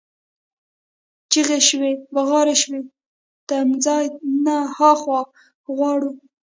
چیغي 1.31 1.59
شوې، 1.69 1.91
بغارې 2.13 2.55
شوې: 2.63 2.81
تمځي 3.47 4.05
نه 4.45 4.57
ها 4.75 4.91
خوا 5.01 5.21
غواړو، 5.75 6.11